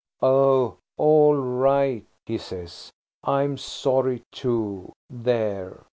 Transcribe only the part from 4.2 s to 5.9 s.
too. There!